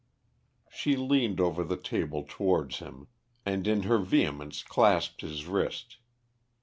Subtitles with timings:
[0.71, 3.05] She leaned over the table towards him,
[3.45, 5.97] and in her vehemence clasped his wrist.